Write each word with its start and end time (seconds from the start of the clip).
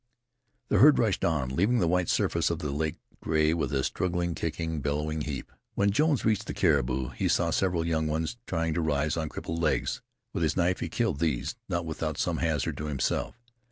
The 0.69 0.79
herd 0.79 0.97
rushed 0.97 1.23
on, 1.23 1.49
leaving 1.55 1.77
the 1.77 1.87
white 1.87 2.09
surface 2.09 2.49
of 2.49 2.57
the 2.57 2.71
lake 2.71 2.95
gray 3.21 3.53
with 3.53 3.71
a 3.71 3.83
struggling, 3.83 4.33
kicking, 4.33 4.81
bellowing 4.81 5.21
heap. 5.21 5.51
When 5.75 5.91
Jones 5.91 6.25
reached 6.25 6.47
the 6.47 6.55
caribou 6.55 7.09
he 7.09 7.27
saw 7.27 7.51
several 7.51 7.83
trying 8.47 8.73
to 8.73 8.81
rise 8.81 9.15
on 9.15 9.29
crippled 9.29 9.61
legs. 9.61 10.01
With 10.33 10.41
his 10.41 10.57
knife 10.57 10.79
he 10.79 10.89
killed 10.89 11.19
these, 11.19 11.55
not 11.69 11.85
without 11.85 12.17
some 12.17 12.37
hazard 12.37 12.77
to 12.77 12.87
himself. 12.87 13.39